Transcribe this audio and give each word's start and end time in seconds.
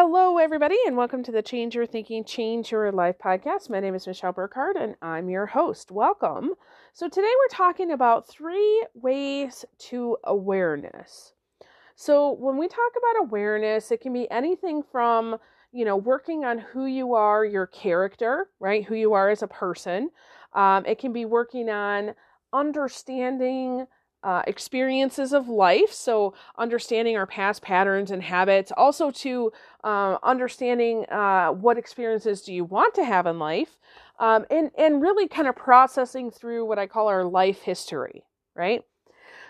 Hello, 0.00 0.38
everybody, 0.38 0.76
and 0.86 0.96
welcome 0.96 1.24
to 1.24 1.32
the 1.32 1.42
Change 1.42 1.74
Your 1.74 1.84
Thinking, 1.84 2.22
Change 2.22 2.70
Your 2.70 2.92
Life 2.92 3.16
podcast. 3.18 3.68
My 3.68 3.80
name 3.80 3.96
is 3.96 4.06
Michelle 4.06 4.30
Burkhardt, 4.30 4.76
and 4.76 4.94
I'm 5.02 5.28
your 5.28 5.46
host. 5.46 5.90
Welcome. 5.90 6.50
So, 6.92 7.08
today 7.08 7.26
we're 7.26 7.56
talking 7.56 7.90
about 7.90 8.28
three 8.28 8.86
ways 8.94 9.64
to 9.88 10.16
awareness. 10.22 11.32
So, 11.96 12.30
when 12.30 12.58
we 12.58 12.68
talk 12.68 12.92
about 12.96 13.26
awareness, 13.26 13.90
it 13.90 14.00
can 14.00 14.12
be 14.12 14.30
anything 14.30 14.84
from, 14.84 15.36
you 15.72 15.84
know, 15.84 15.96
working 15.96 16.44
on 16.44 16.58
who 16.58 16.86
you 16.86 17.14
are, 17.14 17.44
your 17.44 17.66
character, 17.66 18.50
right? 18.60 18.84
Who 18.84 18.94
you 18.94 19.14
are 19.14 19.30
as 19.30 19.42
a 19.42 19.48
person. 19.48 20.10
Um, 20.52 20.86
it 20.86 21.00
can 21.00 21.12
be 21.12 21.24
working 21.24 21.70
on 21.70 22.14
understanding 22.52 23.88
uh, 24.22 24.42
experiences 24.46 25.32
of 25.32 25.48
life. 25.48 25.92
So, 25.92 26.34
understanding 26.56 27.16
our 27.16 27.26
past 27.26 27.62
patterns 27.62 28.10
and 28.10 28.22
habits, 28.22 28.72
also 28.76 29.10
to 29.10 29.52
uh, 29.84 30.18
understanding 30.22 31.04
uh, 31.10 31.50
what 31.50 31.78
experiences 31.78 32.42
do 32.42 32.52
you 32.52 32.64
want 32.64 32.94
to 32.94 33.04
have 33.04 33.26
in 33.26 33.38
life, 33.38 33.78
um, 34.18 34.44
and 34.50 34.70
and 34.76 35.00
really 35.00 35.28
kind 35.28 35.48
of 35.48 35.56
processing 35.56 36.30
through 36.30 36.64
what 36.66 36.78
I 36.78 36.86
call 36.86 37.08
our 37.08 37.24
life 37.24 37.62
history, 37.62 38.24
right? 38.54 38.82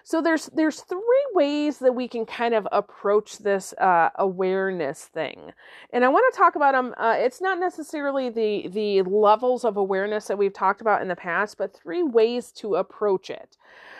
So 0.04 0.22
there's 0.22 0.46
there's 0.46 0.80
three 0.80 1.26
ways 1.34 1.78
that 1.80 1.94
we 1.94 2.08
can 2.08 2.24
kind 2.24 2.54
of 2.54 2.66
approach 2.72 3.38
this 3.38 3.74
uh, 3.74 4.08
awareness 4.14 5.04
thing, 5.04 5.52
and 5.92 6.02
I 6.02 6.08
want 6.08 6.32
to 6.32 6.38
talk 6.38 6.56
about 6.56 6.72
them. 6.72 6.94
Uh, 6.96 7.16
it's 7.18 7.42
not 7.42 7.58
necessarily 7.58 8.30
the 8.30 8.68
the 8.68 9.02
levels 9.02 9.66
of 9.66 9.76
awareness 9.76 10.26
that 10.28 10.38
we've 10.38 10.54
talked 10.54 10.80
about 10.80 11.02
in 11.02 11.08
the 11.08 11.16
past, 11.16 11.58
but 11.58 11.74
three 11.74 12.02
ways 12.02 12.52
to 12.52 12.76
approach 12.76 13.28
it. 13.28 13.58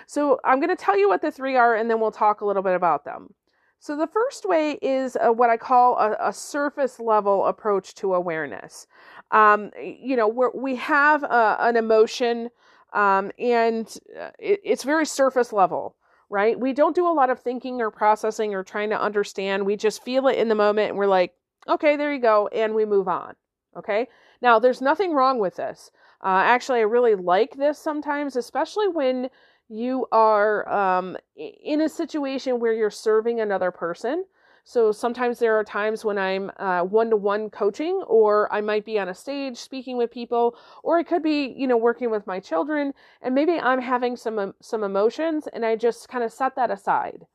So 0.09 0.41
I'm 0.43 0.59
going 0.59 0.75
to 0.75 0.85
tell 0.85 0.99
you 0.99 1.07
what 1.07 1.21
the 1.21 1.31
three 1.31 1.55
are, 1.55 1.75
and 1.75 1.91
then 1.91 2.01
we'll 2.01 2.11
talk 2.11 2.41
a 2.41 2.47
little 2.47 2.63
bit 2.63 2.75
about 2.75 3.05
them. 3.05 3.35
So 3.79 3.95
the 3.95 4.07
first 4.07 4.47
way 4.47 4.79
is 4.81 5.19
a, 5.21 5.31
what 5.31 5.51
I 5.51 5.59
call 5.59 5.99
a, 5.99 6.17
a, 6.19 6.33
surface 6.33 6.99
level 6.99 7.45
approach 7.45 7.95
to 7.97 8.15
awareness. 8.15 8.87
Um, 9.33 9.71
you 9.79 10.17
know, 10.17 10.27
we 10.27 10.77
have 10.77 11.25
a, 11.25 11.59
an 11.61 11.77
emotion, 11.77 12.49
um, 12.95 13.31
and 13.39 13.87
uh, 14.19 14.31
it, 14.39 14.61
it's 14.65 14.83
very 14.83 15.05
surface 15.05 15.53
level, 15.53 15.95
right? 16.31 16.59
We 16.59 16.73
don't 16.73 16.97
do 16.97 17.07
a 17.07 17.13
lot 17.13 17.29
of 17.29 17.39
thinking 17.39 17.83
or 17.83 17.91
processing 17.91 18.55
or 18.55 18.65
trying 18.65 18.89
to 18.89 19.01
understand. 19.01 19.67
We 19.67 19.77
just 19.77 20.03
feel 20.03 20.27
it 20.29 20.39
in 20.39 20.49
the 20.49 20.55
moment, 20.55 20.89
and 20.89 20.99
we're 20.99 21.07
like, 21.07 21.35
okay, 21.69 21.97
there 21.97 22.15
you 22.15 22.21
go, 22.21 22.49
and 22.49 22.75
we 22.75 22.87
move 22.87 23.09
on. 23.09 23.35
Okay. 23.77 24.09
Now, 24.41 24.59
there's 24.59 24.81
nothing 24.81 25.13
wrong 25.13 25.39
with 25.39 25.57
this. 25.57 25.91
Uh, 26.25 26.43
actually, 26.45 26.79
I 26.79 26.85
really 26.85 27.15
like 27.15 27.57
this 27.57 27.79
sometimes, 27.79 28.37
especially 28.37 28.89
when 28.89 29.29
you 29.69 30.07
are 30.13 30.69
um, 30.69 31.17
in 31.37 31.81
a 31.83 31.89
situation 31.89 32.61
where 32.61 32.73
you're 32.73 32.91
serving 32.91 33.41
another 33.41 33.71
person. 33.71 34.25
So 34.65 34.93
sometimes 34.93 35.39
there 35.39 35.59
are 35.59 35.65
times 35.65 36.05
when 36.05 36.19
I'm 36.19 36.51
one 36.91 37.09
to 37.09 37.17
one 37.17 37.49
coaching, 37.49 38.03
or 38.07 38.53
I 38.53 38.61
might 38.61 38.85
be 38.85 38.99
on 38.99 39.09
a 39.09 39.15
stage 39.15 39.57
speaking 39.57 39.97
with 39.97 40.11
people, 40.11 40.57
or 40.83 40.99
it 40.99 41.07
could 41.07 41.23
be, 41.23 41.55
you 41.57 41.67
know, 41.67 41.79
working 41.79 42.11
with 42.11 42.27
my 42.27 42.39
children, 42.39 42.93
and 43.23 43.35
maybe 43.35 43.59
I'm 43.59 43.81
having 43.81 44.15
some 44.15 44.55
some 44.61 44.85
emotions, 44.85 45.49
and 45.55 45.65
I 45.65 45.75
just 45.77 46.11
kind 46.11 46.23
of 46.23 46.33
set 46.33 46.55
that 46.57 46.71
aside. 46.71 47.27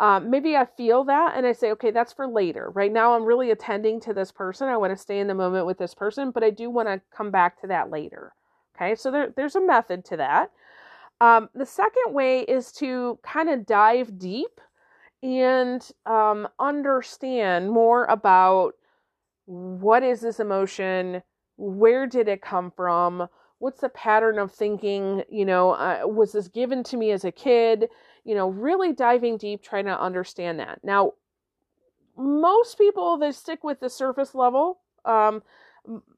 Um, 0.00 0.30
maybe 0.30 0.56
I 0.56 0.64
feel 0.64 1.04
that, 1.04 1.34
and 1.36 1.46
I 1.46 1.52
say, 1.52 1.70
okay, 1.70 1.92
that's 1.92 2.12
for 2.12 2.26
later. 2.26 2.70
Right 2.70 2.90
now, 2.92 3.14
I'm 3.14 3.24
really 3.24 3.52
attending 3.52 4.00
to 4.00 4.12
this 4.12 4.32
person. 4.32 4.66
I 4.66 4.76
want 4.76 4.92
to 4.92 5.00
stay 5.00 5.20
in 5.20 5.28
the 5.28 5.34
moment 5.34 5.66
with 5.66 5.78
this 5.78 5.94
person, 5.94 6.32
but 6.32 6.42
I 6.42 6.50
do 6.50 6.68
want 6.70 6.88
to 6.88 7.00
come 7.16 7.30
back 7.30 7.60
to 7.60 7.68
that 7.68 7.90
later. 7.90 8.34
Okay, 8.74 8.96
so 8.96 9.12
there, 9.12 9.32
there's 9.36 9.54
a 9.54 9.60
method 9.60 10.04
to 10.06 10.16
that. 10.16 10.50
Um, 11.24 11.48
the 11.54 11.64
second 11.64 12.12
way 12.12 12.40
is 12.40 12.70
to 12.72 13.18
kind 13.22 13.48
of 13.48 13.64
dive 13.64 14.18
deep 14.18 14.60
and 15.22 15.90
um, 16.04 16.46
understand 16.58 17.70
more 17.70 18.04
about 18.04 18.74
what 19.46 20.02
is 20.02 20.20
this 20.20 20.38
emotion, 20.38 21.22
where 21.56 22.06
did 22.06 22.28
it 22.28 22.42
come 22.42 22.70
from, 22.70 23.26
what's 23.58 23.80
the 23.80 23.88
pattern 23.88 24.38
of 24.38 24.52
thinking, 24.52 25.22
you 25.30 25.46
know, 25.46 25.70
uh, 25.70 26.02
was 26.04 26.32
this 26.32 26.48
given 26.48 26.82
to 26.84 26.98
me 26.98 27.10
as 27.10 27.24
a 27.24 27.32
kid, 27.32 27.88
you 28.24 28.34
know, 28.34 28.50
really 28.50 28.92
diving 28.92 29.38
deep, 29.38 29.62
trying 29.62 29.86
to 29.86 29.98
understand 29.98 30.60
that. 30.60 30.80
Now, 30.84 31.12
most 32.18 32.76
people 32.76 33.16
they 33.16 33.32
stick 33.32 33.64
with 33.64 33.80
the 33.80 33.88
surface 33.88 34.34
level. 34.34 34.80
Um, 35.06 35.42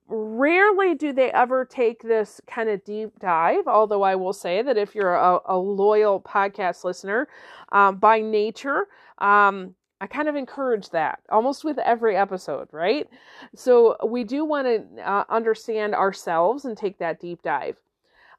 rarely 0.09 0.94
do 0.94 1.12
they 1.12 1.31
ever 1.33 1.65
take 1.65 2.03
this 2.03 2.41
kind 2.47 2.69
of 2.69 2.84
deep 2.84 3.19
dive. 3.19 3.67
Although 3.67 4.03
I 4.03 4.15
will 4.15 4.33
say 4.33 4.62
that 4.62 4.77
if 4.77 4.94
you're 4.94 5.15
a, 5.15 5.41
a 5.47 5.59
loyal 5.59 6.21
podcast 6.21 6.84
listener 6.84 7.28
um, 7.72 7.97
by 7.97 8.21
nature, 8.21 8.87
um, 9.19 9.75
I 10.00 10.06
kind 10.06 10.28
of 10.28 10.37
encourage 10.37 10.91
that 10.91 11.21
almost 11.31 11.65
with 11.65 11.78
every 11.78 12.17
episode, 12.17 12.69
right? 12.71 13.09
So 13.55 13.97
we 14.06 14.25
do 14.25 14.44
want 14.44 14.67
to 14.67 15.03
uh, 15.03 15.25
understand 15.28 15.94
ourselves 15.94 16.65
and 16.65 16.77
take 16.77 16.99
that 16.99 17.21
deep 17.21 17.43
dive. 17.43 17.77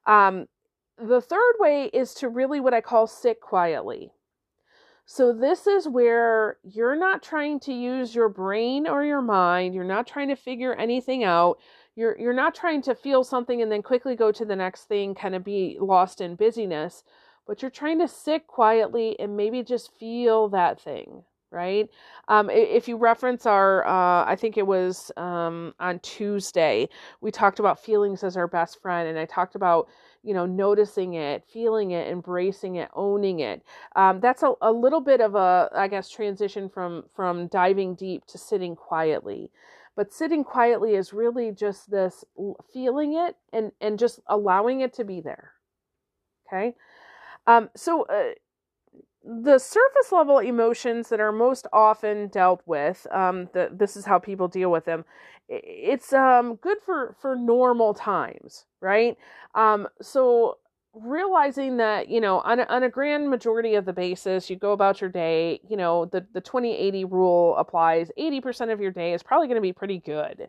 Um, 0.06 0.48
the 0.98 1.22
third 1.22 1.54
way 1.60 1.90
is 1.94 2.14
to 2.16 2.30
really 2.30 2.60
what 2.60 2.74
I 2.74 2.82
call 2.82 3.08
sit 3.08 3.42
quietly. 3.42 4.12
So, 5.10 5.32
this 5.32 5.68
is 5.68 5.88
where 5.88 6.58
you're 6.64 6.98
not 6.98 7.24
trying 7.24 7.62
to 7.62 7.72
use 7.74 8.14
your 8.14 8.28
brain 8.28 8.86
or 8.86 9.06
your 9.06 9.22
mind. 9.22 9.74
You're 9.74 9.86
not 9.86 10.06
trying 10.06 10.28
to 10.28 10.36
figure 10.36 10.74
anything 10.74 11.24
out. 11.24 11.60
You're, 11.96 12.20
you're 12.20 12.34
not 12.34 12.54
trying 12.54 12.82
to 12.84 12.94
feel 12.94 13.24
something 13.24 13.62
and 13.62 13.72
then 13.72 13.82
quickly 13.82 14.18
go 14.18 14.34
to 14.34 14.44
the 14.44 14.56
next 14.56 14.84
thing, 14.84 15.16
kind 15.16 15.34
of 15.34 15.46
be 15.46 15.78
lost 15.80 16.20
in 16.20 16.36
busyness, 16.36 17.06
but 17.48 17.62
you're 17.62 17.72
trying 17.72 18.00
to 18.00 18.08
sit 18.08 18.48
quietly 18.48 19.18
and 19.18 19.38
maybe 19.38 19.64
just 19.64 19.98
feel 19.98 20.50
that 20.50 20.78
thing, 20.82 21.24
right? 21.52 21.90
Um, 22.28 22.50
if 22.50 22.90
you 22.90 22.98
reference 22.98 23.46
our, 23.46 23.88
uh, 23.88 24.26
I 24.26 24.36
think 24.36 24.58
it 24.58 24.68
was 24.68 25.10
um, 25.16 25.74
on 25.80 26.00
Tuesday, 26.00 26.90
we 27.22 27.32
talked 27.32 27.60
about 27.60 27.80
feelings 27.82 28.26
as 28.26 28.36
our 28.36 28.48
best 28.48 28.82
friend, 28.82 29.08
and 29.08 29.18
I 29.18 29.24
talked 29.24 29.56
about 29.56 29.88
you 30.28 30.34
know, 30.34 30.46
noticing 30.46 31.14
it, 31.14 31.46
feeling 31.52 31.92
it, 31.92 32.10
embracing 32.10 32.76
it, 32.76 32.90
owning 32.94 33.40
it. 33.40 33.64
Um, 33.96 34.20
that's 34.20 34.44
a, 34.44 34.52
a 34.62 34.72
little 34.72 35.00
bit 35.00 35.22
of 35.22 35.36
a, 35.36 35.70
I 35.74 35.88
guess, 35.88 36.10
transition 36.10 36.68
from 36.68 37.06
from 37.16 37.48
diving 37.48 37.96
deep 37.96 38.26
to 38.26 38.38
sitting 38.38 38.76
quietly. 38.76 39.52
But 39.96 40.14
sitting 40.14 40.44
quietly 40.44 40.96
is 40.96 41.14
really 41.14 41.52
just 41.52 41.90
this 41.90 42.26
feeling 42.74 43.14
it 43.14 43.38
and 43.54 43.72
and 43.80 43.98
just 43.98 44.20
allowing 44.28 44.82
it 44.82 44.94
to 44.96 45.06
be 45.06 45.22
there. 45.22 45.54
Okay, 46.48 46.76
um, 47.48 47.70
so. 47.74 48.04
Uh, 48.04 48.34
the 49.44 49.60
surface 49.60 50.12
level 50.12 50.40
emotions 50.40 51.10
that 51.10 51.20
are 51.20 51.32
most 51.32 51.68
often 51.74 52.28
dealt 52.30 52.62
with 52.66 53.06
um, 53.12 53.50
the, 53.54 53.70
this 53.72 53.98
is 53.98 54.06
how 54.06 54.18
people 54.18 54.48
deal 54.48 54.72
with 54.72 54.86
them 54.86 55.04
it's 55.50 56.14
um, 56.14 56.56
good 56.56 56.78
for 56.86 57.16
for 57.20 57.36
normal 57.36 57.94
times 57.94 58.66
right? 58.82 59.18
Um, 59.56 59.88
so 60.02 60.58
realizing 60.94 61.78
that 61.78 62.10
you 62.10 62.20
know 62.20 62.40
on 62.40 62.60
a, 62.60 62.64
on 62.64 62.84
a 62.84 62.90
grand 62.90 63.30
majority 63.30 63.76
of 63.76 63.86
the 63.86 63.94
basis 63.94 64.50
you 64.50 64.56
go 64.56 64.72
about 64.72 65.00
your 65.00 65.12
day 65.12 65.60
you 65.70 65.78
know 65.78 66.06
the 66.06 66.26
the 66.34 66.42
2080 66.42 67.06
rule 67.06 67.56
applies 67.58 68.10
80% 68.18 68.74
of 68.74 68.82
your 68.82 68.92
day 68.92 69.14
is 69.14 69.22
probably 69.22 69.48
going 69.48 69.58
to 69.58 69.62
be 69.62 69.74
pretty 69.74 70.00
good 70.00 70.48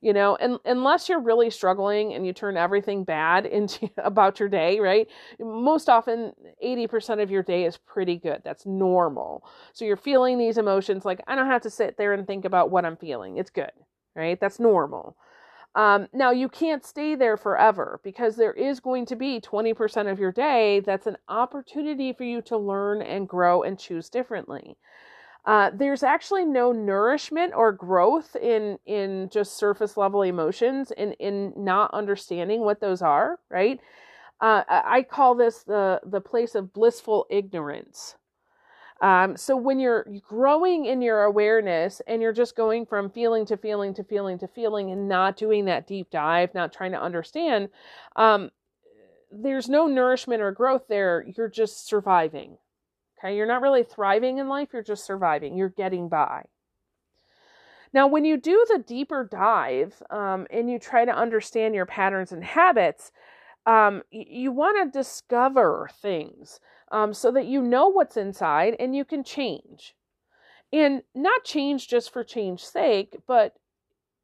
you 0.00 0.12
know 0.12 0.36
and 0.36 0.58
unless 0.64 1.08
you're 1.08 1.20
really 1.20 1.50
struggling 1.50 2.14
and 2.14 2.26
you 2.26 2.32
turn 2.32 2.56
everything 2.56 3.04
bad 3.04 3.46
into 3.46 3.88
about 3.98 4.40
your 4.40 4.48
day 4.48 4.78
right? 4.80 5.08
Most 5.40 5.88
often 5.88 6.32
80% 6.62 7.20
of 7.20 7.30
your 7.30 7.42
day 7.42 7.64
is 7.64 7.76
pretty 7.76 8.16
good. 8.16 8.42
That's 8.44 8.66
normal. 8.66 9.44
So 9.72 9.84
you're 9.84 9.96
feeling 9.96 10.38
these 10.38 10.58
emotions 10.58 11.04
like 11.04 11.20
i 11.26 11.34
don't 11.34 11.46
have 11.46 11.62
to 11.62 11.70
sit 11.70 11.96
there 11.96 12.12
and 12.12 12.26
think 12.26 12.44
about 12.44 12.70
what 12.70 12.84
i'm 12.84 12.96
feeling. 12.96 13.38
It's 13.38 13.50
good 13.50 13.70
right? 14.14 14.40
That's 14.40 14.58
normal. 14.58 15.16
Um, 15.74 16.08
now 16.12 16.32
you 16.32 16.48
can't 16.48 16.84
stay 16.84 17.14
there 17.14 17.36
forever 17.36 18.00
because 18.02 18.34
there 18.36 18.52
is 18.52 18.80
going 18.80 19.06
to 19.06 19.16
be 19.16 19.40
20% 19.40 20.10
of 20.10 20.18
your 20.18 20.32
day 20.32 20.80
that's 20.80 21.06
an 21.06 21.18
opportunity 21.28 22.12
for 22.12 22.24
you 22.24 22.42
to 22.42 22.56
learn 22.56 23.02
and 23.02 23.28
grow 23.28 23.62
and 23.62 23.78
choose 23.78 24.08
differently 24.08 24.76
uh, 25.44 25.70
there's 25.74 26.02
actually 26.02 26.44
no 26.44 26.72
nourishment 26.72 27.52
or 27.54 27.72
growth 27.72 28.36
in 28.36 28.78
in 28.86 29.28
just 29.30 29.56
surface 29.56 29.96
level 29.96 30.22
emotions 30.22 30.90
in 30.96 31.12
in 31.14 31.52
not 31.56 31.92
understanding 31.92 32.60
what 32.60 32.80
those 32.80 33.02
are 33.02 33.38
right? 33.50 33.80
Uh, 34.40 34.62
i 34.68 35.02
call 35.02 35.34
this 35.34 35.64
the 35.64 36.00
the 36.06 36.20
place 36.20 36.54
of 36.54 36.72
blissful 36.72 37.26
ignorance. 37.30 38.16
Um, 39.00 39.36
so 39.36 39.56
when 39.56 39.78
you're 39.78 40.06
growing 40.28 40.86
in 40.86 41.00
your 41.02 41.22
awareness 41.22 42.02
and 42.08 42.20
you're 42.20 42.32
just 42.32 42.56
going 42.56 42.84
from 42.84 43.10
feeling 43.10 43.46
to 43.46 43.56
feeling 43.56 43.94
to 43.94 44.02
feeling 44.02 44.38
to 44.38 44.48
feeling 44.48 44.90
and 44.90 45.08
not 45.08 45.36
doing 45.36 45.66
that 45.66 45.86
deep 45.86 46.10
dive 46.10 46.52
not 46.52 46.72
trying 46.72 46.92
to 46.92 47.00
understand 47.00 47.68
um, 48.16 48.50
there's 49.30 49.68
no 49.68 49.86
nourishment 49.86 50.42
or 50.42 50.52
growth 50.52 50.84
there. 50.88 51.24
You're 51.36 51.48
just 51.48 51.86
surviving 51.86 52.58
Okay, 53.18 53.36
you're 53.36 53.46
not 53.46 53.62
really 53.62 53.82
thriving 53.82 54.38
in 54.38 54.48
life, 54.48 54.68
you're 54.72 54.82
just 54.82 55.04
surviving, 55.04 55.56
you're 55.56 55.68
getting 55.68 56.08
by. 56.08 56.44
Now, 57.92 58.06
when 58.06 58.24
you 58.24 58.36
do 58.36 58.64
the 58.68 58.78
deeper 58.78 59.24
dive 59.24 60.02
um, 60.10 60.46
and 60.50 60.70
you 60.70 60.78
try 60.78 61.04
to 61.04 61.14
understand 61.14 61.74
your 61.74 61.86
patterns 61.86 62.32
and 62.32 62.44
habits, 62.44 63.12
um, 63.66 64.02
you 64.10 64.52
want 64.52 64.92
to 64.92 64.98
discover 64.98 65.88
things 66.00 66.60
um, 66.92 67.12
so 67.14 67.30
that 67.32 67.46
you 67.46 67.62
know 67.62 67.88
what's 67.88 68.16
inside 68.16 68.76
and 68.78 68.94
you 68.94 69.04
can 69.04 69.24
change. 69.24 69.94
And 70.72 71.02
not 71.14 71.44
change 71.44 71.88
just 71.88 72.12
for 72.12 72.22
change's 72.22 72.68
sake, 72.68 73.16
but 73.26 73.54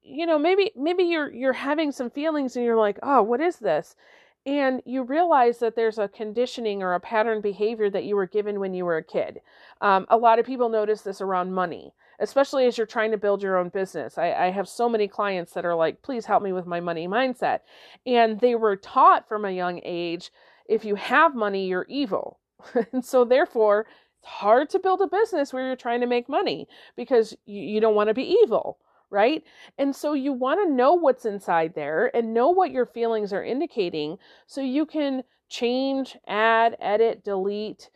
you 0.03 0.27
know, 0.27 0.39
maybe 0.39 0.71
maybe 0.77 1.05
you're 1.05 1.33
you're 1.33 1.55
having 1.55 1.91
some 1.91 2.11
feelings 2.11 2.57
and 2.57 2.65
you're 2.65 2.77
like, 2.77 2.99
"Oh, 3.03 3.23
what 3.23 3.41
is 3.41 3.57
this?" 3.59 3.97
And 4.47 4.83
you 4.85 5.03
realize 5.03 5.59
that 5.59 5.75
there's 5.75 5.99
a 5.99 6.09
conditioning 6.09 6.83
or 6.83 6.95
a 6.95 7.01
pattern 7.01 7.41
behavior 7.41 7.89
that 7.89 8.05
you 8.05 8.15
were 8.15 8.27
given 8.27 8.61
when 8.61 8.75
you 8.75 8.85
were 8.85 8.99
a 8.99 9.03
kid. 9.03 9.41
Um, 9.81 10.07
a 10.11 10.19
lot 10.19 10.39
of 10.39 10.45
people 10.45 10.69
notice 10.69 11.01
this 11.01 11.23
around 11.23 11.55
money, 11.55 11.95
especially 12.19 12.67
as 12.67 12.77
you're 12.77 12.87
trying 12.87 13.11
to 13.13 13.17
build 13.17 13.43
your 13.43 13.57
own 13.57 13.71
business. 13.71 14.19
I, 14.19 14.33
I 14.33 14.51
have 14.51 14.69
so 14.69 14.87
many 14.87 15.09
clients 15.09 15.53
that 15.53 15.65
are 15.65 15.75
like, 15.75 16.03
please 16.03 16.27
help 16.27 16.43
me 16.43 16.53
with 16.53 16.67
my 16.67 16.81
money 16.81 17.09
mindset. 17.09 17.61
And 18.05 18.39
they 18.39 18.55
were 18.55 18.77
taught 18.77 19.27
from 19.29 19.47
a 19.47 19.51
young 19.51 19.81
age 19.83 20.31
if 20.67 20.85
you 20.85 20.95
have 20.95 21.35
money, 21.35 21.67
you're 21.67 21.87
evil. 21.89 22.39
and 22.93 23.05
so, 23.05 23.25
therefore, 23.25 23.87
it's 24.19 24.29
hard 24.29 24.71
to 24.71 24.79
build 24.79 25.01
a 25.01 25.07
business 25.07 25.53
where 25.53 25.67
you're 25.67 25.77
trying 25.77 26.01
to 26.01 26.07
make 26.07 26.29
money 26.29 26.69
because 26.97 27.37
you, 27.47 27.61
you 27.61 27.81
don't 27.81 27.95
want 27.95 28.09
to 28.09 28.15
be 28.15 28.37
evil 28.43 28.79
right? 29.15 29.43
And 29.79 29.95
so 29.95 30.13
you 30.13 30.33
want 30.33 30.61
to 30.63 30.75
know 30.75 30.93
what's 30.93 31.25
inside 31.25 31.75
there 31.75 32.15
and 32.15 32.35
know 32.35 32.51
what 32.51 32.73
your 32.73 32.85
feelings 32.85 33.33
are 33.33 33.45
indicating 33.45 34.19
so 34.47 34.61
you 34.61 34.85
can 34.85 35.23
change, 35.49 36.19
add, 36.27 36.77
edit, 36.81 37.25
delete. 37.25 37.89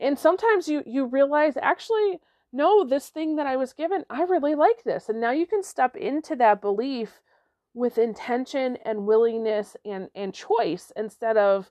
And 0.00 0.18
sometimes 0.18 0.66
you 0.66 0.82
you 0.86 1.06
realize 1.06 1.56
actually 1.60 2.20
no, 2.52 2.84
this 2.84 3.08
thing 3.08 3.34
that 3.36 3.48
I 3.48 3.56
was 3.56 3.72
given, 3.72 4.04
I 4.08 4.22
really 4.22 4.54
like 4.54 4.84
this. 4.84 5.08
And 5.08 5.20
now 5.20 5.32
you 5.32 5.44
can 5.44 5.64
step 5.64 5.96
into 5.96 6.36
that 6.36 6.60
belief 6.60 7.20
with 7.74 7.98
intention 7.98 8.78
and 8.84 9.06
willingness 9.06 9.76
and 9.84 10.08
and 10.14 10.32
choice 10.32 10.92
instead 10.96 11.36
of 11.36 11.70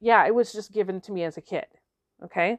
yeah, 0.00 0.26
it 0.26 0.34
was 0.34 0.52
just 0.52 0.72
given 0.72 1.00
to 1.02 1.12
me 1.12 1.24
as 1.24 1.36
a 1.36 1.42
kid. 1.42 1.66
Okay? 2.22 2.58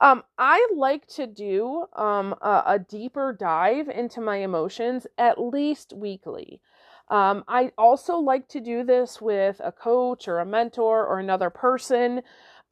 Um, 0.00 0.22
I 0.38 0.66
like 0.74 1.06
to 1.08 1.26
do 1.26 1.86
um, 1.94 2.34
a, 2.40 2.62
a, 2.66 2.78
deeper 2.78 3.32
dive 3.32 3.88
into 3.88 4.20
my 4.20 4.36
emotions 4.38 5.06
at 5.18 5.40
least 5.40 5.92
weekly. 5.92 6.60
Um, 7.08 7.44
I 7.46 7.72
also 7.78 8.16
like 8.16 8.48
to 8.48 8.60
do 8.60 8.82
this 8.82 9.20
with 9.20 9.60
a 9.62 9.72
coach 9.72 10.26
or 10.26 10.40
a 10.40 10.46
mentor 10.46 11.06
or 11.06 11.18
another 11.18 11.50
person. 11.50 12.22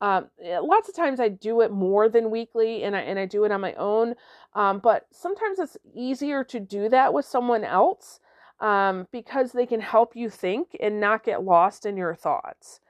Um, 0.00 0.28
eh, 0.42 0.58
lots 0.58 0.88
of 0.88 0.96
times 0.96 1.20
I 1.20 1.28
do 1.28 1.60
it 1.60 1.70
more 1.70 2.08
than 2.08 2.30
weekly, 2.30 2.82
and 2.82 2.96
I 2.96 3.00
and 3.00 3.18
I 3.18 3.26
do 3.26 3.44
it 3.44 3.52
on 3.52 3.60
my 3.60 3.74
own. 3.74 4.14
Um, 4.54 4.80
but 4.80 5.06
sometimes 5.12 5.58
it's 5.58 5.76
easier 5.94 6.42
to 6.44 6.60
do 6.60 6.88
that 6.88 7.14
with 7.14 7.24
someone 7.24 7.64
else 7.64 8.20
um, 8.60 9.06
because 9.12 9.52
they 9.52 9.66
can 9.66 9.80
help 9.80 10.16
you 10.16 10.28
think 10.30 10.76
and 10.80 11.00
not 11.00 11.24
get 11.24 11.44
lost 11.44 11.86
in 11.86 11.96
your 11.96 12.14
thoughts. 12.14 12.80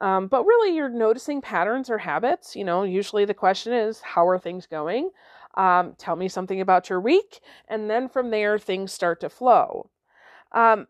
Um, 0.00 0.28
but 0.28 0.44
really, 0.44 0.76
you're 0.76 0.88
noticing 0.88 1.40
patterns 1.40 1.90
or 1.90 1.98
habits. 1.98 2.54
You 2.54 2.64
know, 2.64 2.84
usually 2.84 3.24
the 3.24 3.34
question 3.34 3.72
is, 3.72 4.00
how 4.00 4.26
are 4.28 4.38
things 4.38 4.66
going? 4.66 5.10
Um, 5.56 5.94
tell 5.98 6.14
me 6.14 6.28
something 6.28 6.60
about 6.60 6.88
your 6.88 7.00
week. 7.00 7.40
And 7.68 7.90
then 7.90 8.08
from 8.08 8.30
there, 8.30 8.58
things 8.58 8.92
start 8.92 9.20
to 9.20 9.28
flow. 9.28 9.90
Um, 10.52 10.86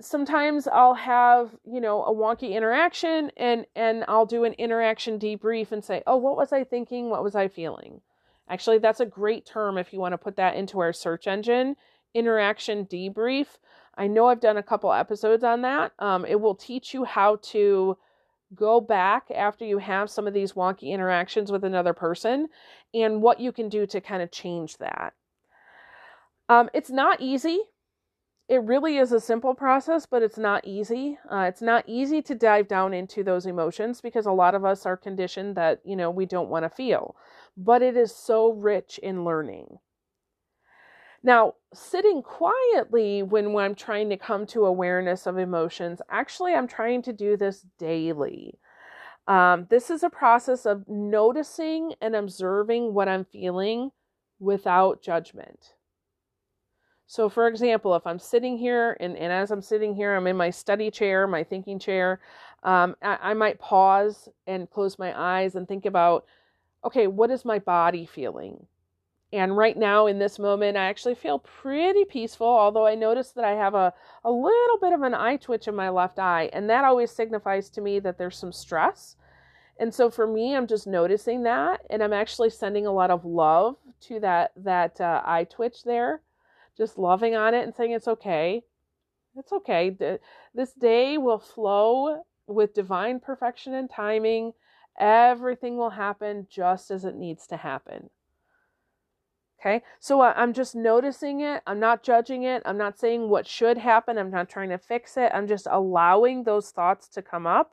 sometimes 0.00 0.66
I'll 0.66 0.94
have, 0.94 1.50
you 1.64 1.80
know, 1.80 2.02
a 2.04 2.14
wonky 2.14 2.52
interaction 2.52 3.30
and, 3.36 3.66
and 3.76 4.04
I'll 4.08 4.26
do 4.26 4.44
an 4.44 4.54
interaction 4.54 5.18
debrief 5.18 5.72
and 5.72 5.84
say, 5.84 6.02
oh, 6.06 6.16
what 6.16 6.36
was 6.36 6.52
I 6.52 6.64
thinking? 6.64 7.10
What 7.10 7.22
was 7.22 7.34
I 7.34 7.48
feeling? 7.48 8.00
Actually, 8.48 8.78
that's 8.78 9.00
a 9.00 9.06
great 9.06 9.46
term 9.46 9.78
if 9.78 9.92
you 9.92 10.00
want 10.00 10.12
to 10.12 10.18
put 10.18 10.36
that 10.36 10.56
into 10.56 10.80
our 10.80 10.92
search 10.92 11.26
engine 11.26 11.76
interaction 12.14 12.84
debrief 12.86 13.58
I 13.96 14.06
know 14.06 14.28
I've 14.28 14.40
done 14.40 14.56
a 14.56 14.62
couple 14.62 14.92
episodes 14.92 15.44
on 15.44 15.62
that. 15.62 15.92
Um, 15.98 16.24
it 16.24 16.40
will 16.40 16.54
teach 16.54 16.94
you 16.94 17.04
how 17.04 17.36
to 17.42 17.96
go 18.54 18.80
back 18.80 19.30
after 19.34 19.64
you 19.64 19.78
have 19.78 20.10
some 20.10 20.26
of 20.26 20.34
these 20.34 20.54
wonky 20.54 20.90
interactions 20.90 21.52
with 21.52 21.64
another 21.64 21.92
person 21.92 22.48
and 22.92 23.22
what 23.22 23.40
you 23.40 23.52
can 23.52 23.68
do 23.68 23.86
to 23.86 24.00
kind 24.00 24.22
of 24.22 24.30
change 24.30 24.78
that. 24.78 25.12
Um, 26.48 26.68
it's 26.74 26.90
not 26.90 27.20
easy. 27.20 27.60
It 28.48 28.64
really 28.64 28.96
is 28.96 29.12
a 29.12 29.20
simple 29.20 29.54
process, 29.54 30.06
but 30.06 30.22
it's 30.22 30.38
not 30.38 30.66
easy. 30.66 31.16
Uh, 31.30 31.42
it's 31.48 31.62
not 31.62 31.84
easy 31.86 32.20
to 32.22 32.34
dive 32.34 32.66
down 32.66 32.92
into 32.92 33.22
those 33.22 33.46
emotions 33.46 34.00
because 34.00 34.26
a 34.26 34.32
lot 34.32 34.56
of 34.56 34.64
us 34.64 34.84
are 34.84 34.96
conditioned 34.96 35.56
that, 35.56 35.80
you 35.84 35.94
know, 35.94 36.10
we 36.10 36.26
don't 36.26 36.48
want 36.48 36.64
to 36.64 36.68
feel. 36.68 37.14
But 37.56 37.82
it 37.82 37.96
is 37.96 38.12
so 38.12 38.52
rich 38.52 38.98
in 39.00 39.24
learning. 39.24 39.78
Now, 41.22 41.54
sitting 41.74 42.22
quietly 42.22 43.22
when, 43.22 43.52
when 43.52 43.64
I'm 43.64 43.74
trying 43.74 44.08
to 44.10 44.16
come 44.16 44.46
to 44.46 44.64
awareness 44.64 45.26
of 45.26 45.38
emotions, 45.38 46.00
actually, 46.08 46.54
I'm 46.54 46.66
trying 46.66 47.02
to 47.02 47.12
do 47.12 47.36
this 47.36 47.64
daily. 47.78 48.58
Um, 49.26 49.66
this 49.68 49.90
is 49.90 50.02
a 50.02 50.10
process 50.10 50.64
of 50.64 50.88
noticing 50.88 51.94
and 52.00 52.16
observing 52.16 52.94
what 52.94 53.08
I'm 53.08 53.24
feeling 53.24 53.90
without 54.38 55.02
judgment. 55.02 55.74
So, 57.06 57.28
for 57.28 57.48
example, 57.48 57.94
if 57.96 58.06
I'm 58.06 58.18
sitting 58.18 58.56
here 58.56 58.96
and, 59.00 59.16
and 59.16 59.32
as 59.32 59.50
I'm 59.50 59.62
sitting 59.62 59.94
here, 59.94 60.14
I'm 60.14 60.26
in 60.26 60.36
my 60.36 60.50
study 60.50 60.90
chair, 60.90 61.26
my 61.26 61.44
thinking 61.44 61.78
chair, 61.78 62.20
um, 62.62 62.96
I, 63.02 63.18
I 63.20 63.34
might 63.34 63.58
pause 63.58 64.28
and 64.46 64.70
close 64.70 64.98
my 64.98 65.12
eyes 65.20 65.54
and 65.54 65.66
think 65.66 65.86
about 65.86 66.24
okay, 66.82 67.06
what 67.06 67.30
is 67.30 67.44
my 67.44 67.58
body 67.58 68.06
feeling? 68.06 68.66
And 69.32 69.56
right 69.56 69.76
now, 69.76 70.06
in 70.06 70.18
this 70.18 70.40
moment, 70.40 70.76
I 70.76 70.86
actually 70.86 71.14
feel 71.14 71.38
pretty 71.38 72.04
peaceful, 72.04 72.48
although 72.48 72.86
I 72.86 72.96
notice 72.96 73.30
that 73.32 73.44
I 73.44 73.52
have 73.52 73.74
a, 73.74 73.94
a 74.24 74.30
little 74.30 74.78
bit 74.80 74.92
of 74.92 75.02
an 75.02 75.14
eye 75.14 75.36
twitch 75.36 75.68
in 75.68 75.76
my 75.76 75.88
left 75.88 76.18
eye. 76.18 76.50
And 76.52 76.68
that 76.68 76.84
always 76.84 77.12
signifies 77.12 77.70
to 77.70 77.80
me 77.80 78.00
that 78.00 78.18
there's 78.18 78.36
some 78.36 78.52
stress. 78.52 79.14
And 79.78 79.94
so 79.94 80.10
for 80.10 80.26
me, 80.26 80.56
I'm 80.56 80.66
just 80.66 80.86
noticing 80.86 81.44
that. 81.44 81.82
And 81.90 82.02
I'm 82.02 82.12
actually 82.12 82.50
sending 82.50 82.86
a 82.86 82.92
lot 82.92 83.10
of 83.10 83.24
love 83.24 83.76
to 84.02 84.18
that, 84.20 84.50
that 84.56 85.00
uh, 85.00 85.22
eye 85.24 85.44
twitch 85.44 85.84
there, 85.84 86.22
just 86.76 86.98
loving 86.98 87.36
on 87.36 87.54
it 87.54 87.62
and 87.62 87.74
saying 87.74 87.92
it's 87.92 88.08
okay. 88.08 88.64
It's 89.36 89.52
okay. 89.52 89.96
This 90.54 90.72
day 90.72 91.18
will 91.18 91.38
flow 91.38 92.24
with 92.48 92.74
divine 92.74 93.20
perfection 93.20 93.74
and 93.74 93.88
timing. 93.88 94.54
Everything 94.98 95.76
will 95.76 95.90
happen 95.90 96.48
just 96.50 96.90
as 96.90 97.04
it 97.04 97.14
needs 97.14 97.46
to 97.46 97.56
happen. 97.56 98.10
Okay, 99.60 99.82
so 99.98 100.22
uh, 100.22 100.32
I'm 100.36 100.54
just 100.54 100.74
noticing 100.74 101.40
it. 101.40 101.62
I'm 101.66 101.78
not 101.78 102.02
judging 102.02 102.44
it. 102.44 102.62
I'm 102.64 102.78
not 102.78 102.98
saying 102.98 103.28
what 103.28 103.46
should 103.46 103.76
happen. 103.76 104.16
I'm 104.16 104.30
not 104.30 104.48
trying 104.48 104.70
to 104.70 104.78
fix 104.78 105.18
it. 105.18 105.30
I'm 105.34 105.46
just 105.46 105.66
allowing 105.70 106.44
those 106.44 106.70
thoughts 106.70 107.08
to 107.08 107.22
come 107.22 107.46
up. 107.46 107.72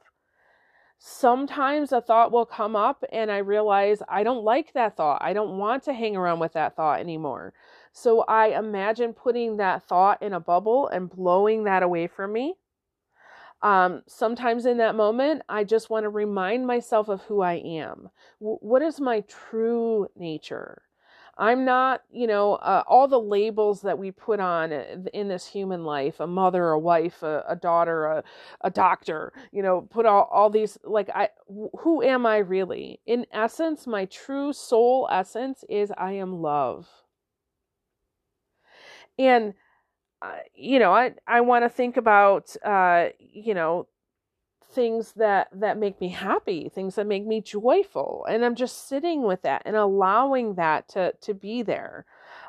Sometimes 0.99 1.91
a 1.91 2.01
thought 2.01 2.31
will 2.31 2.45
come 2.45 2.75
up 2.75 3.03
and 3.11 3.31
I 3.31 3.37
realize 3.37 4.01
I 4.09 4.23
don't 4.23 4.43
like 4.43 4.73
that 4.73 4.97
thought. 4.97 5.21
I 5.21 5.33
don't 5.33 5.57
want 5.57 5.83
to 5.83 5.93
hang 5.93 6.15
around 6.15 6.39
with 6.39 6.53
that 6.53 6.75
thought 6.75 6.99
anymore. 6.99 7.53
So 7.93 8.21
I 8.21 8.47
imagine 8.57 9.13
putting 9.13 9.57
that 9.57 9.83
thought 9.83 10.21
in 10.21 10.33
a 10.33 10.39
bubble 10.39 10.87
and 10.87 11.09
blowing 11.09 11.63
that 11.65 11.83
away 11.83 12.07
from 12.07 12.33
me. 12.33 12.55
Um, 13.61 14.03
sometimes 14.07 14.65
in 14.65 14.77
that 14.77 14.95
moment, 14.95 15.41
I 15.49 15.63
just 15.63 15.89
want 15.89 16.03
to 16.03 16.09
remind 16.09 16.67
myself 16.67 17.07
of 17.09 17.21
who 17.23 17.41
I 17.41 17.53
am. 17.55 18.09
W- 18.39 18.59
what 18.61 18.81
is 18.81 18.99
my 18.99 19.21
true 19.21 20.07
nature? 20.15 20.86
I'm 21.37 21.65
not, 21.65 22.01
you 22.11 22.27
know, 22.27 22.55
uh, 22.55 22.83
all 22.87 23.07
the 23.07 23.19
labels 23.19 23.81
that 23.81 23.97
we 23.97 24.11
put 24.11 24.39
on 24.39 24.71
in 24.71 25.27
this 25.27 25.47
human 25.47 25.83
life 25.83 26.19
a 26.19 26.27
mother, 26.27 26.69
a 26.69 26.79
wife, 26.79 27.21
a, 27.23 27.43
a 27.47 27.55
daughter, 27.55 28.05
a, 28.05 28.23
a 28.61 28.71
doctor, 28.71 29.33
you 29.51 29.61
know, 29.61 29.81
put 29.81 30.05
all, 30.05 30.27
all 30.31 30.49
these, 30.49 30.77
like, 30.83 31.09
I, 31.09 31.29
who 31.79 32.01
am 32.01 32.25
I 32.25 32.37
really? 32.37 32.99
In 33.05 33.25
essence, 33.31 33.85
my 33.85 34.05
true 34.05 34.51
soul 34.53 35.07
essence 35.11 35.63
is 35.69 35.91
I 35.97 36.13
am 36.13 36.41
love. 36.41 36.87
And, 39.19 39.53
uh, 40.21 40.37
you 40.55 40.79
know, 40.79 40.93
I, 40.93 41.13
I 41.27 41.41
want 41.41 41.65
to 41.65 41.69
think 41.69 41.97
about, 41.97 42.55
uh, 42.65 43.09
you 43.19 43.53
know, 43.53 43.87
things 44.71 45.13
that 45.13 45.47
that 45.53 45.77
make 45.77 45.99
me 46.01 46.09
happy 46.09 46.69
things 46.73 46.95
that 46.95 47.07
make 47.07 47.25
me 47.25 47.39
joyful 47.41 48.25
and 48.29 48.43
i'm 48.43 48.55
just 48.55 48.87
sitting 48.87 49.23
with 49.23 49.41
that 49.41 49.61
and 49.65 49.75
allowing 49.75 50.55
that 50.55 50.87
to 50.87 51.13
to 51.21 51.33
be 51.33 51.61
there. 51.61 52.05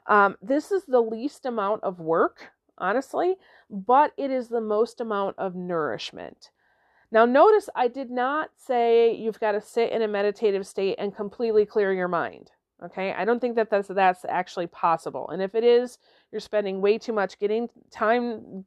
Um, 0.06 0.36
this 0.40 0.72
is 0.72 0.84
the 0.84 1.00
least 1.00 1.46
amount 1.46 1.84
of 1.84 2.00
work 2.00 2.50
honestly 2.76 3.36
but 3.70 4.12
it 4.16 4.30
is 4.30 4.48
the 4.48 4.60
most 4.60 5.00
amount 5.00 5.36
of 5.38 5.54
nourishment. 5.54 6.50
Now 7.12 7.24
notice 7.24 7.68
i 7.76 7.86
did 7.88 8.10
not 8.10 8.50
say 8.56 9.14
you've 9.14 9.40
got 9.40 9.52
to 9.52 9.60
sit 9.60 9.92
in 9.92 10.02
a 10.02 10.08
meditative 10.08 10.66
state 10.66 10.96
and 10.98 11.14
completely 11.14 11.66
clear 11.66 11.92
your 11.92 12.08
mind 12.08 12.50
okay? 12.82 13.12
I 13.12 13.24
don't 13.24 13.40
think 13.40 13.56
that 13.56 13.70
that's 13.70 13.88
that's 13.88 14.24
actually 14.24 14.68
possible 14.68 15.28
and 15.28 15.40
if 15.42 15.54
it 15.54 15.64
is 15.64 15.98
you're 16.32 16.40
spending 16.40 16.80
way 16.80 16.98
too 16.98 17.12
much 17.12 17.38
getting 17.38 17.68
time 17.90 18.64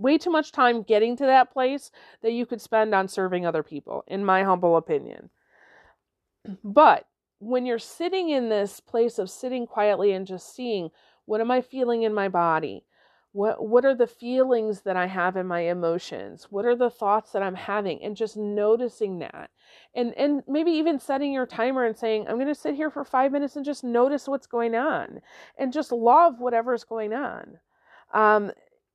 way 0.00 0.18
too 0.18 0.30
much 0.30 0.50
time 0.50 0.82
getting 0.82 1.16
to 1.16 1.26
that 1.26 1.52
place 1.52 1.90
that 2.22 2.32
you 2.32 2.46
could 2.46 2.60
spend 2.60 2.94
on 2.94 3.06
serving 3.06 3.46
other 3.46 3.62
people, 3.62 4.02
in 4.06 4.24
my 4.24 4.42
humble 4.42 4.76
opinion. 4.76 5.30
But 6.64 7.06
when 7.38 7.66
you're 7.66 7.78
sitting 7.78 8.30
in 8.30 8.48
this 8.48 8.80
place 8.80 9.18
of 9.18 9.30
sitting 9.30 9.66
quietly 9.66 10.12
and 10.12 10.26
just 10.26 10.54
seeing 10.54 10.90
what 11.24 11.40
am 11.40 11.50
I 11.50 11.60
feeling 11.60 12.02
in 12.02 12.12
my 12.14 12.28
body? 12.28 12.84
What 13.32 13.64
what 13.64 13.84
are 13.84 13.94
the 13.94 14.06
feelings 14.06 14.80
that 14.82 14.96
I 14.96 15.06
have 15.06 15.36
in 15.36 15.46
my 15.46 15.60
emotions? 15.60 16.48
What 16.50 16.64
are 16.64 16.74
the 16.74 16.90
thoughts 16.90 17.30
that 17.32 17.42
I'm 17.42 17.54
having? 17.54 18.02
And 18.02 18.16
just 18.16 18.36
noticing 18.36 19.20
that. 19.20 19.50
And 19.94 20.12
and 20.14 20.42
maybe 20.48 20.72
even 20.72 20.98
setting 20.98 21.32
your 21.32 21.46
timer 21.46 21.84
and 21.84 21.96
saying, 21.96 22.26
I'm 22.26 22.38
gonna 22.38 22.54
sit 22.54 22.74
here 22.74 22.90
for 22.90 23.04
five 23.04 23.30
minutes 23.32 23.54
and 23.56 23.64
just 23.64 23.84
notice 23.84 24.26
what's 24.26 24.48
going 24.48 24.74
on 24.74 25.20
and 25.56 25.72
just 25.72 25.92
love 25.92 26.40
whatever's 26.40 26.84
going 26.84 27.12
on. 27.12 27.58
Um, 28.12 28.50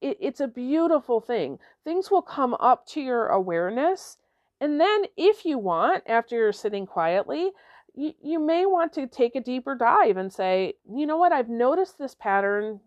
it, 0.05 0.17
it's 0.21 0.39
a 0.39 0.47
beautiful 0.47 1.19
thing. 1.19 1.57
Things 1.83 2.12
will 2.12 2.21
come 2.21 2.53
up 2.59 2.85
to 2.89 3.01
your 3.01 3.27
awareness. 3.27 4.17
And 4.62 4.79
then 4.79 5.05
if 5.17 5.45
you 5.45 5.57
want, 5.57 6.03
after 6.05 6.35
you're 6.35 6.53
sitting 6.53 6.85
quietly, 6.85 7.50
you, 7.95 8.13
you 8.21 8.39
may 8.39 8.65
want 8.67 8.93
to 8.93 9.07
take 9.07 9.35
a 9.35 9.41
deeper 9.41 9.75
dive 9.75 10.17
and 10.17 10.31
say, 10.31 10.75
you 10.88 11.07
know 11.07 11.17
what, 11.17 11.31
I've 11.31 11.50
noticed 11.50 11.97
this 11.97 12.13
pattern 12.13 12.81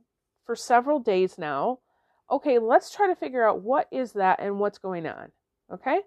for 0.46 0.54
several 0.54 1.00
days 1.00 1.38
now. 1.38 1.80
Okay, 2.30 2.58
let's 2.58 2.94
try 2.94 3.08
to 3.08 3.16
figure 3.16 3.46
out 3.46 3.62
what 3.62 3.88
is 3.90 4.12
that 4.12 4.38
and 4.40 4.60
what's 4.60 4.78
going 4.78 5.06
on. 5.06 5.32
Okay? 5.72 6.00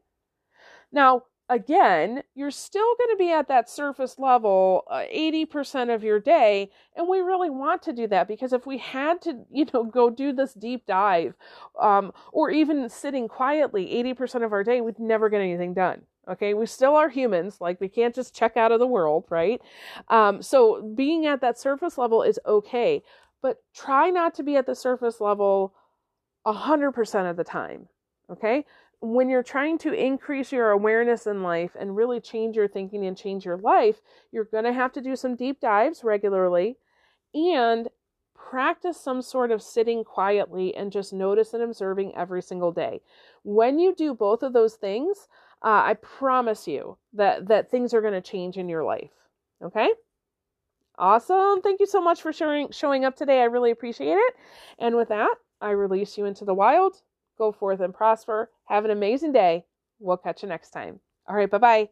Now, 0.93 1.23
again, 1.51 2.23
you're 2.33 2.51
still 2.51 2.95
going 2.97 3.09
to 3.11 3.17
be 3.17 3.31
at 3.31 3.47
that 3.49 3.69
surface 3.69 4.17
level 4.17 4.83
uh, 4.89 5.03
80% 5.13 5.93
of 5.93 6.03
your 6.03 6.19
day. 6.19 6.71
And 6.95 7.07
we 7.07 7.19
really 7.19 7.49
want 7.49 7.81
to 7.83 7.93
do 7.93 8.07
that 8.07 8.27
because 8.27 8.53
if 8.53 8.65
we 8.65 8.77
had 8.77 9.21
to, 9.23 9.43
you 9.51 9.65
know, 9.73 9.83
go 9.83 10.09
do 10.09 10.33
this 10.33 10.53
deep 10.53 10.85
dive 10.87 11.35
um, 11.79 12.11
or 12.31 12.49
even 12.49 12.89
sitting 12.89 13.27
quietly 13.27 13.87
80% 14.17 14.43
of 14.43 14.53
our 14.53 14.63
day, 14.63 14.81
we'd 14.81 14.99
never 14.99 15.29
get 15.29 15.41
anything 15.41 15.73
done. 15.73 16.01
Okay, 16.29 16.53
we 16.53 16.67
still 16.67 16.95
are 16.95 17.09
humans. 17.09 17.57
Like, 17.59 17.81
we 17.81 17.89
can't 17.89 18.13
just 18.13 18.35
check 18.35 18.55
out 18.55 18.71
of 18.71 18.79
the 18.79 18.87
world, 18.87 19.25
right? 19.29 19.59
Um, 20.07 20.41
so, 20.43 20.93
being 20.95 21.25
at 21.25 21.41
that 21.41 21.59
surface 21.59 21.97
level 21.97 22.21
is 22.21 22.39
okay 22.45 23.01
but 23.41 23.57
try 23.75 24.09
not 24.09 24.35
to 24.35 24.43
be 24.43 24.55
at 24.55 24.65
the 24.65 24.75
surface 24.75 25.19
level 25.19 25.73
100% 26.45 27.29
of 27.29 27.37
the 27.37 27.43
time. 27.43 27.87
Okay? 28.31 28.65
When 29.01 29.29
you're 29.29 29.43
trying 29.43 29.77
to 29.79 29.93
increase 29.93 30.51
your 30.51 30.69
awareness 30.71 31.25
in 31.25 31.41
life 31.41 31.71
and 31.79 31.95
really 31.95 32.19
change 32.19 32.55
your 32.55 32.67
thinking 32.67 33.05
and 33.05 33.17
change 33.17 33.45
your 33.45 33.57
life, 33.57 34.01
you're 34.31 34.45
going 34.45 34.63
to 34.63 34.73
have 34.73 34.93
to 34.93 35.01
do 35.01 35.15
some 35.15 35.35
deep 35.35 35.59
dives 35.59 36.03
regularly 36.03 36.77
and 37.33 37.87
practice 38.35 38.99
some 38.99 39.21
sort 39.21 39.51
of 39.51 39.61
sitting 39.61 40.03
quietly 40.03 40.75
and 40.75 40.91
just 40.91 41.13
notice 41.13 41.53
and 41.53 41.63
observing 41.63 42.13
every 42.15 42.41
single 42.41 42.71
day. 42.71 43.01
When 43.43 43.79
you 43.79 43.95
do 43.95 44.13
both 44.13 44.43
of 44.43 44.53
those 44.53 44.75
things, 44.75 45.27
uh, 45.63 45.81
I 45.85 45.93
promise 45.93 46.67
you 46.67 46.97
that 47.13 47.47
that 47.47 47.69
things 47.69 47.93
are 47.93 48.01
going 48.01 48.13
to 48.13 48.21
change 48.21 48.57
in 48.57 48.67
your 48.67 48.83
life. 48.83 49.11
Okay? 49.63 49.89
Awesome. 50.97 51.61
Thank 51.61 51.79
you 51.79 51.85
so 51.85 52.01
much 52.01 52.21
for 52.21 52.33
showing 52.33 52.71
showing 52.71 53.05
up 53.05 53.15
today. 53.15 53.41
I 53.41 53.45
really 53.45 53.71
appreciate 53.71 54.15
it. 54.15 54.33
And 54.79 54.95
with 54.95 55.09
that, 55.09 55.35
I 55.61 55.71
release 55.71 56.17
you 56.17 56.25
into 56.25 56.45
the 56.45 56.53
wild. 56.53 57.01
Go 57.37 57.51
forth 57.51 57.79
and 57.79 57.93
prosper. 57.93 58.49
Have 58.65 58.85
an 58.85 58.91
amazing 58.91 59.31
day. 59.33 59.65
We'll 59.99 60.17
catch 60.17 60.43
you 60.43 60.49
next 60.49 60.71
time. 60.71 60.99
All 61.27 61.35
right, 61.35 61.49
bye-bye. 61.49 61.89